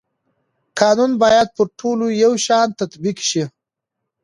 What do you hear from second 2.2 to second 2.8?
یو شان